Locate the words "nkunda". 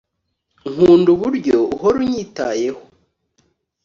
0.71-1.09